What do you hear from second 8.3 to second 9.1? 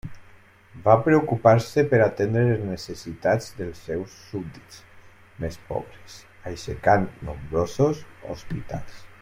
hospitals.